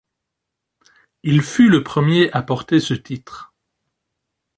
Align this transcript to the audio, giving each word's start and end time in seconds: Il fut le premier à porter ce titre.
Il 1.21 1.43
fut 1.43 1.69
le 1.69 1.83
premier 1.83 2.31
à 2.31 2.41
porter 2.41 2.79
ce 2.79 2.95
titre. 2.95 3.53